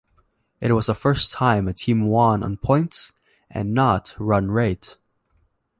It 0.59 0.71
was 0.71 0.89
a 0.89 0.95
first 0.95 1.29
time 1.29 1.67
a 1.67 1.73
team 1.73 2.07
won 2.07 2.41
on 2.41 2.57
points 2.57 3.11
and 3.51 3.71
not 3.71 4.15
Run 4.17 4.49
Rate. 4.49 4.97